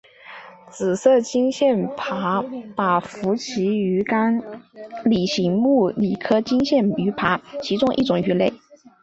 [0.71, 4.41] 紫色金线鲃为辐鳍鱼纲
[5.05, 8.51] 鲤形目鲤科金线鲃属的其中一种鱼类。